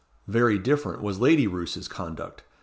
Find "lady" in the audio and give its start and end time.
1.19-1.45